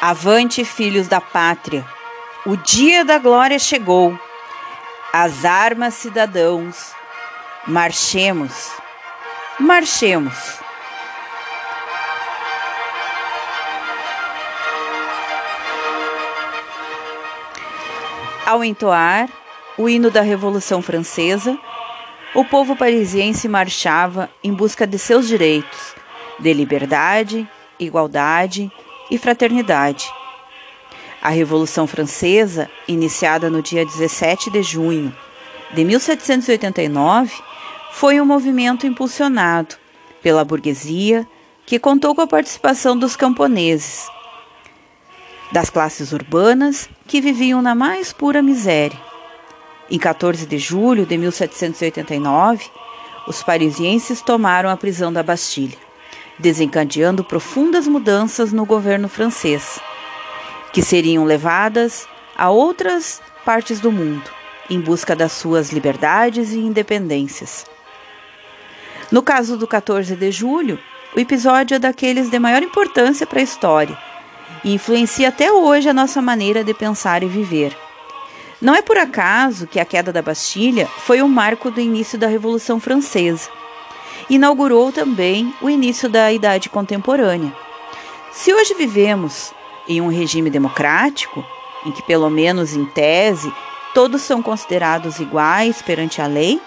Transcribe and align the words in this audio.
Avante, 0.00 0.64
filhos 0.64 1.08
da 1.08 1.20
pátria! 1.20 1.84
O 2.44 2.54
dia 2.56 3.04
da 3.04 3.18
glória 3.18 3.58
chegou. 3.58 4.16
As 5.12 5.44
armas, 5.44 5.94
cidadãos. 5.94 6.92
Marchemos, 7.66 8.70
marchemos. 9.58 10.60
Ao 18.44 18.62
entoar 18.62 19.28
o 19.76 19.88
hino 19.88 20.10
da 20.10 20.20
Revolução 20.20 20.80
Francesa, 20.80 21.58
o 22.34 22.44
povo 22.44 22.76
parisiense 22.76 23.48
marchava 23.48 24.30
em 24.44 24.52
busca 24.52 24.86
de 24.86 24.98
seus 24.98 25.26
direitos, 25.26 25.96
de 26.38 26.52
liberdade, 26.52 27.48
igualdade 27.80 28.70
e 28.78 28.85
fraternidade. 29.18 30.10
A 31.22 31.30
Revolução 31.30 31.86
Francesa, 31.86 32.70
iniciada 32.86 33.48
no 33.50 33.62
dia 33.62 33.84
17 33.84 34.50
de 34.50 34.62
junho 34.62 35.16
de 35.74 35.84
1789, 35.84 37.32
foi 37.92 38.20
um 38.20 38.24
movimento 38.24 38.86
impulsionado 38.86 39.76
pela 40.22 40.44
burguesia 40.44 41.26
que 41.64 41.78
contou 41.78 42.14
com 42.14 42.20
a 42.20 42.26
participação 42.26 42.96
dos 42.96 43.16
camponeses, 43.16 44.06
das 45.52 45.70
classes 45.70 46.12
urbanas 46.12 46.88
que 47.06 47.20
viviam 47.20 47.60
na 47.62 47.74
mais 47.74 48.12
pura 48.12 48.42
miséria. 48.42 48.98
Em 49.90 49.98
14 49.98 50.46
de 50.46 50.58
julho 50.58 51.06
de 51.06 51.16
1789, 51.16 52.70
os 53.26 53.42
parisienses 53.42 54.20
tomaram 54.20 54.68
a 54.68 54.76
prisão 54.76 55.12
da 55.12 55.22
Bastilha, 55.22 55.78
desencadeando 56.38 57.24
profundas 57.24 57.86
mudanças 57.88 58.52
no 58.52 58.64
governo 58.64 59.08
francês, 59.08 59.80
que 60.72 60.82
seriam 60.82 61.24
levadas 61.24 62.06
a 62.36 62.50
outras 62.50 63.20
partes 63.44 63.80
do 63.80 63.90
mundo 63.90 64.36
em 64.68 64.80
busca 64.80 65.14
das 65.14 65.32
suas 65.32 65.70
liberdades 65.70 66.52
e 66.52 66.58
independências. 66.58 67.64
No 69.10 69.22
caso 69.22 69.56
do 69.56 69.66
14 69.66 70.16
de 70.16 70.30
julho, 70.30 70.78
o 71.14 71.20
episódio 71.20 71.76
é 71.76 71.78
daqueles 71.78 72.28
de 72.28 72.38
maior 72.38 72.62
importância 72.62 73.26
para 73.26 73.40
a 73.40 73.42
história 73.42 73.96
e 74.64 74.74
influencia 74.74 75.28
até 75.28 75.52
hoje 75.52 75.88
a 75.88 75.94
nossa 75.94 76.20
maneira 76.20 76.64
de 76.64 76.74
pensar 76.74 77.22
e 77.22 77.28
viver. 77.28 77.76
Não 78.60 78.74
é 78.74 78.82
por 78.82 78.98
acaso 78.98 79.66
que 79.66 79.78
a 79.78 79.84
queda 79.84 80.12
da 80.12 80.22
Bastilha 80.22 80.86
foi 80.86 81.22
o 81.22 81.28
marco 81.28 81.70
do 81.70 81.80
início 81.80 82.18
da 82.18 82.26
Revolução 82.26 82.80
Francesa. 82.80 83.48
Inaugurou 84.28 84.90
também 84.90 85.54
o 85.62 85.70
início 85.70 86.08
da 86.08 86.32
Idade 86.32 86.68
Contemporânea. 86.68 87.52
Se 88.32 88.52
hoje 88.52 88.74
vivemos 88.74 89.54
em 89.88 90.00
um 90.00 90.08
regime 90.08 90.50
democrático, 90.50 91.44
em 91.84 91.92
que, 91.92 92.02
pelo 92.02 92.28
menos 92.28 92.74
em 92.74 92.84
tese, 92.86 93.52
todos 93.94 94.22
são 94.22 94.42
considerados 94.42 95.20
iguais 95.20 95.80
perante 95.80 96.20
a 96.20 96.26
lei, 96.26 96.60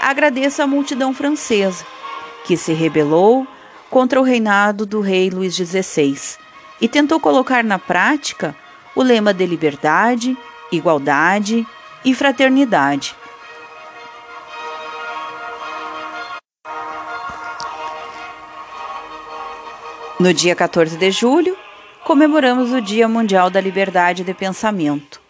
agradeço 0.00 0.62
à 0.62 0.66
multidão 0.66 1.14
francesa, 1.14 1.86
que 2.44 2.56
se 2.56 2.72
rebelou 2.72 3.46
contra 3.88 4.20
o 4.20 4.24
reinado 4.24 4.84
do 4.84 5.00
rei 5.00 5.30
Luís 5.30 5.54
XVI 5.54 6.36
e 6.80 6.88
tentou 6.88 7.20
colocar 7.20 7.62
na 7.62 7.78
prática 7.78 8.54
o 8.96 9.02
lema 9.02 9.32
de 9.32 9.46
liberdade, 9.46 10.36
igualdade 10.72 11.66
e 12.04 12.14
fraternidade. 12.14 13.14
No 20.18 20.32
dia 20.32 20.56
14 20.56 20.96
de 20.96 21.10
julho, 21.10 21.54
comemoramos 22.02 22.72
o 22.72 22.80
Dia 22.80 23.06
Mundial 23.06 23.50
da 23.50 23.60
Liberdade 23.60 24.24
de 24.24 24.32
Pensamento, 24.32 25.20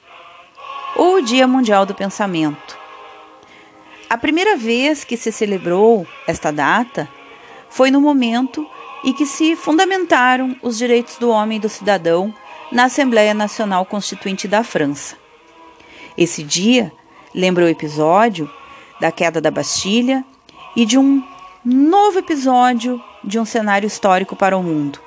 ou 0.94 1.20
Dia 1.20 1.44
Mundial 1.48 1.84
do 1.84 1.92
Pensamento. 1.92 2.78
A 4.08 4.16
primeira 4.16 4.56
vez 4.56 5.02
que 5.02 5.16
se 5.16 5.32
celebrou 5.32 6.06
esta 6.24 6.52
data 6.52 7.08
foi 7.68 7.90
no 7.90 8.00
momento 8.00 8.64
em 9.02 9.12
que 9.12 9.26
se 9.26 9.56
fundamentaram 9.56 10.54
os 10.62 10.78
direitos 10.78 11.16
do 11.16 11.30
homem 11.30 11.58
e 11.58 11.60
do 11.60 11.68
cidadão 11.68 12.32
na 12.70 12.84
Assembleia 12.84 13.34
Nacional 13.34 13.84
Constituinte 13.84 14.46
da 14.46 14.62
França. 14.62 15.16
Esse 16.16 16.44
dia 16.44 16.92
lembra 17.34 17.64
o 17.64 17.68
episódio 17.68 18.48
da 19.00 19.10
queda 19.10 19.40
da 19.40 19.50
Bastilha 19.50 20.24
e 20.76 20.86
de 20.86 20.96
um 20.96 21.24
novo 21.64 22.20
episódio 22.20 23.02
de 23.26 23.38
um 23.38 23.44
cenário 23.44 23.86
histórico 23.86 24.36
para 24.36 24.56
o 24.56 24.62
mundo, 24.62 25.00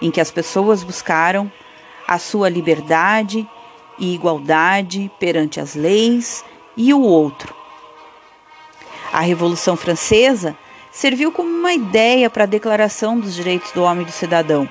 em 0.00 0.10
que 0.10 0.20
as 0.20 0.30
pessoas 0.30 0.84
buscaram 0.84 1.50
a 2.06 2.18
sua 2.18 2.48
liberdade 2.48 3.48
e 3.98 4.14
igualdade 4.14 5.10
perante 5.18 5.58
as 5.58 5.74
leis 5.74 6.44
e 6.76 6.92
o 6.92 7.00
outro. 7.00 7.54
A 9.12 9.20
Revolução 9.20 9.76
Francesa 9.76 10.56
serviu 10.92 11.32
como 11.32 11.48
uma 11.48 11.72
ideia 11.72 12.28
para 12.28 12.44
a 12.44 12.46
declaração 12.46 13.18
dos 13.18 13.34
direitos 13.34 13.72
do 13.72 13.82
homem 13.82 14.02
e 14.02 14.06
do 14.06 14.12
cidadão. 14.12 14.68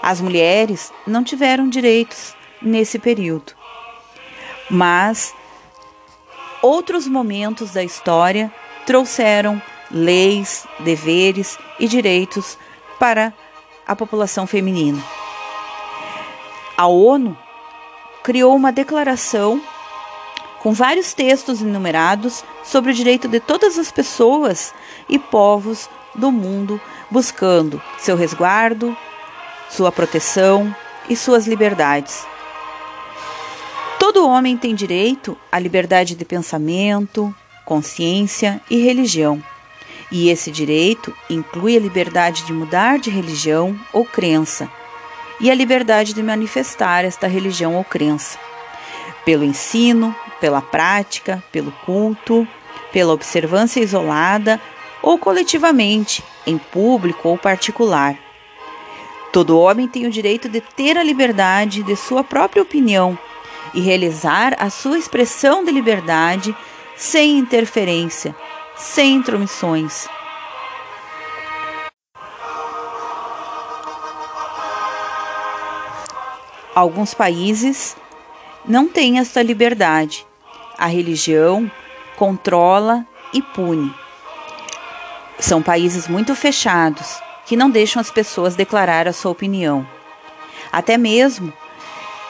As 0.00 0.20
mulheres 0.20 0.92
não 1.06 1.24
tiveram 1.24 1.68
direitos 1.68 2.34
nesse 2.62 2.98
período 2.98 3.60
mas 4.70 5.34
outros 6.62 7.06
momentos 7.08 7.72
da 7.72 7.82
história 7.82 8.52
trouxeram 8.86 9.60
leis, 9.90 10.66
deveres 10.80 11.58
e 11.78 11.88
direitos 11.88 12.56
para 12.98 13.32
a 13.86 13.96
população 13.96 14.46
feminina. 14.46 15.02
A 16.76 16.86
ONU 16.86 17.36
criou 18.22 18.54
uma 18.54 18.70
declaração 18.70 19.60
com 20.60 20.72
vários 20.72 21.14
textos 21.14 21.62
enumerados 21.62 22.44
sobre 22.62 22.90
o 22.90 22.94
direito 22.94 23.26
de 23.26 23.40
todas 23.40 23.78
as 23.78 23.90
pessoas 23.90 24.74
e 25.08 25.18
povos 25.18 25.88
do 26.14 26.30
mundo, 26.30 26.80
buscando 27.10 27.80
seu 27.98 28.16
resguardo, 28.16 28.96
sua 29.70 29.90
proteção 29.90 30.74
e 31.08 31.16
suas 31.16 31.46
liberdades. 31.46 32.26
Todo 33.98 34.26
homem 34.26 34.56
tem 34.56 34.74
direito 34.74 35.36
à 35.50 35.58
liberdade 35.58 36.14
de 36.14 36.24
pensamento, 36.24 37.34
consciência 37.64 38.60
e 38.68 38.78
religião. 38.78 39.42
E 40.10 40.28
esse 40.28 40.50
direito 40.50 41.14
inclui 41.28 41.76
a 41.76 41.80
liberdade 41.80 42.44
de 42.44 42.52
mudar 42.52 42.98
de 42.98 43.10
religião 43.10 43.78
ou 43.92 44.04
crença 44.04 44.68
e 45.40 45.50
a 45.50 45.54
liberdade 45.54 46.12
de 46.12 46.22
manifestar 46.22 47.04
esta 47.04 47.26
religião 47.26 47.76
ou 47.76 47.84
crença, 47.84 48.38
pelo 49.24 49.44
ensino, 49.44 50.14
pela 50.40 50.60
prática, 50.60 51.42
pelo 51.50 51.72
culto, 51.84 52.46
pela 52.92 53.12
observância 53.12 53.80
isolada 53.80 54.60
ou 55.02 55.18
coletivamente, 55.18 56.22
em 56.46 56.58
público 56.58 57.28
ou 57.28 57.38
particular. 57.38 58.18
Todo 59.32 59.58
homem 59.58 59.86
tem 59.86 60.06
o 60.06 60.10
direito 60.10 60.48
de 60.48 60.60
ter 60.60 60.98
a 60.98 61.02
liberdade 61.02 61.82
de 61.82 61.96
sua 61.96 62.24
própria 62.24 62.62
opinião 62.62 63.18
e 63.72 63.80
realizar 63.80 64.56
a 64.58 64.68
sua 64.68 64.98
expressão 64.98 65.64
de 65.64 65.70
liberdade 65.70 66.54
sem 66.96 67.38
interferência, 67.38 68.34
sem 68.80 69.14
intromissões. 69.14 70.08
Alguns 76.74 77.12
países 77.12 77.96
não 78.64 78.88
têm 78.88 79.18
esta 79.18 79.42
liberdade. 79.42 80.26
A 80.78 80.86
religião 80.86 81.70
controla 82.16 83.06
e 83.34 83.42
pune. 83.42 83.94
São 85.38 85.62
países 85.62 86.08
muito 86.08 86.34
fechados 86.34 87.20
que 87.44 87.56
não 87.56 87.70
deixam 87.70 88.00
as 88.00 88.10
pessoas 88.10 88.56
declarar 88.56 89.06
a 89.06 89.12
sua 89.12 89.30
opinião. 89.30 89.86
Até 90.72 90.96
mesmo 90.96 91.52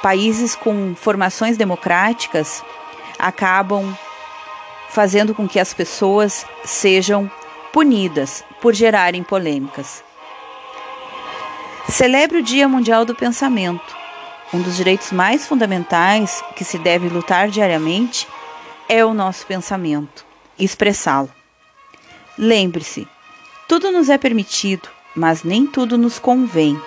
países 0.03 0.56
com 0.56 0.94
formações 0.96 1.56
democráticas 1.56 2.64
acabam 3.19 3.96
fazendo 4.90 5.34
com 5.34 5.48
que 5.48 5.58
as 5.58 5.72
pessoas 5.72 6.44
sejam 6.64 7.31
punidas 7.72 8.44
por 8.60 8.75
gerarem 8.75 9.22
polêmicas. 9.22 10.04
Celebre 11.88 12.38
o 12.38 12.42
Dia 12.42 12.69
Mundial 12.69 13.04
do 13.04 13.14
Pensamento. 13.14 13.96
Um 14.52 14.60
dos 14.60 14.76
direitos 14.76 15.12
mais 15.12 15.46
fundamentais 15.46 16.42
que 16.56 16.64
se 16.64 16.76
deve 16.76 17.08
lutar 17.08 17.48
diariamente 17.48 18.26
é 18.88 19.04
o 19.04 19.14
nosso 19.14 19.46
pensamento, 19.46 20.26
expressá-lo. 20.58 21.31
Lembre-se, 22.36 23.06
tudo 23.69 23.93
nos 23.93 24.08
é 24.08 24.19
permitido, 24.19 24.88
mas 25.14 25.44
nem 25.44 25.66
tudo 25.66 25.96
nos 25.96 26.19
convém. 26.19 26.81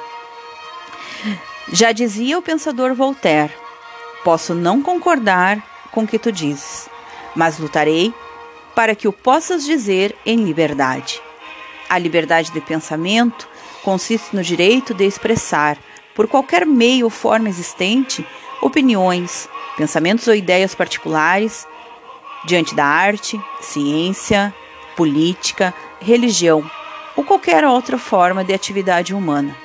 Já 1.71 1.93
dizia 1.93 2.37
o 2.37 2.41
pensador 2.41 2.93
Voltaire: 2.93 3.53
Posso 4.23 4.53
não 4.53 4.81
concordar 4.81 5.63
com 5.91 6.01
o 6.01 6.07
que 6.07 6.19
tu 6.19 6.31
dizes, 6.31 6.89
mas 7.35 7.59
lutarei 7.59 8.13
para 8.75 8.95
que 8.95 9.07
o 9.07 9.13
possas 9.13 9.63
dizer 9.65 10.15
em 10.25 10.43
liberdade. 10.43 11.21
A 11.89 11.97
liberdade 11.97 12.51
de 12.51 12.61
pensamento 12.61 13.47
consiste 13.83 14.35
no 14.35 14.41
direito 14.41 14.93
de 14.93 15.05
expressar 15.05 15.77
por 16.15 16.27
qualquer 16.27 16.65
meio 16.65 17.05
ou 17.05 17.09
forma 17.09 17.49
existente, 17.49 18.25
opiniões, 18.61 19.47
pensamentos 19.77 20.27
ou 20.27 20.35
ideias 20.35 20.73
particulares 20.73 21.67
diante 22.45 22.75
da 22.75 22.85
arte, 22.85 23.39
ciência, 23.61 24.53
política, 24.95 25.73
religião 25.99 26.69
ou 27.15 27.23
qualquer 27.23 27.65
outra 27.65 27.97
forma 27.97 28.43
de 28.43 28.53
atividade 28.53 29.13
humana. 29.13 29.62